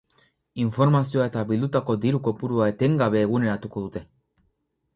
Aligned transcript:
Informazioa 0.61 1.27
eta 1.31 1.43
bildutako 1.51 1.97
diru-kopurua 2.07 2.71
etengabe 2.73 3.21
eguneratuko 3.27 3.85
dute. 3.87 4.05